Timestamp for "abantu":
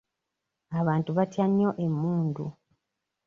0.79-1.09